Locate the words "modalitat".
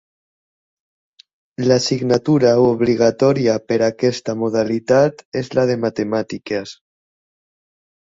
4.45-5.21